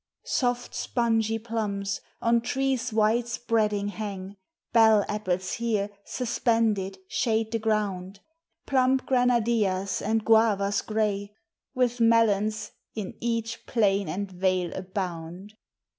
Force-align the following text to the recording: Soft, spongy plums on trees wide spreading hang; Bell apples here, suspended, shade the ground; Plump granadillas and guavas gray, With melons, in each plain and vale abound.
Soft, 0.25 0.73
spongy 0.73 1.37
plums 1.37 2.01
on 2.23 2.41
trees 2.41 2.91
wide 2.91 3.27
spreading 3.27 3.89
hang; 3.89 4.35
Bell 4.73 5.05
apples 5.07 5.51
here, 5.53 5.91
suspended, 6.03 6.97
shade 7.07 7.51
the 7.51 7.59
ground; 7.59 8.19
Plump 8.65 9.05
granadillas 9.05 10.01
and 10.01 10.25
guavas 10.25 10.81
gray, 10.81 11.35
With 11.75 11.99
melons, 11.99 12.71
in 12.95 13.13
each 13.21 13.67
plain 13.67 14.09
and 14.09 14.31
vale 14.31 14.73
abound. 14.73 15.53